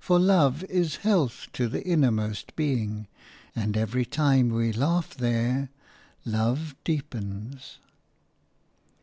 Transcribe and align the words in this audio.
For 0.00 0.18
love 0.18 0.64
is 0.70 0.96
health 1.04 1.48
to 1.52 1.68
the 1.68 1.84
innermost 1.86 2.56
being, 2.56 3.08
and 3.54 3.76
every 3.76 4.06
time 4.06 4.48
we 4.48 4.72
laugh 4.72 5.12
there, 5.14 5.68
love 6.24 6.74
deepens. 6.82 7.78